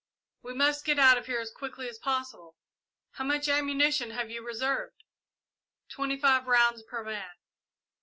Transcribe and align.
"We 0.41 0.55
must 0.55 0.83
get 0.83 0.97
out 0.97 1.19
of 1.19 1.27
here 1.27 1.39
as 1.39 1.51
quickly 1.51 1.87
as 1.87 1.99
possible. 1.99 2.55
How 3.11 3.23
much 3.23 3.47
ammunition 3.47 4.09
have 4.09 4.31
you 4.31 4.41
reserved?" 4.43 5.03
"Twenty 5.89 6.17
five 6.17 6.47
rounds 6.47 6.81
per 6.81 7.03
man." 7.03 7.35